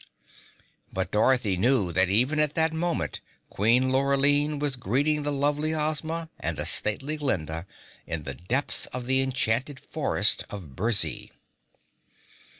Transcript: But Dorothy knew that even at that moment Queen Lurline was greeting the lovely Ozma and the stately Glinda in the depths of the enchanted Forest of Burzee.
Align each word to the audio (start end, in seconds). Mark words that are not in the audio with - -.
But 0.91 1.11
Dorothy 1.11 1.57
knew 1.57 1.91
that 1.91 2.09
even 2.09 2.39
at 2.39 2.55
that 2.55 2.73
moment 2.73 3.21
Queen 3.51 3.91
Lurline 3.91 4.57
was 4.57 4.75
greeting 4.75 5.21
the 5.21 5.31
lovely 5.31 5.75
Ozma 5.75 6.27
and 6.39 6.57
the 6.57 6.65
stately 6.65 7.17
Glinda 7.17 7.67
in 8.07 8.23
the 8.23 8.33
depths 8.33 8.87
of 8.87 9.05
the 9.05 9.21
enchanted 9.21 9.79
Forest 9.79 10.43
of 10.49 10.75
Burzee. 10.75 11.29